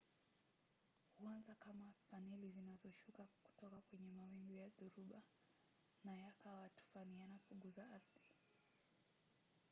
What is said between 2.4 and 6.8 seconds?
zinazoshuka kutoka kwenye mawingu ya dhoruba na yakawa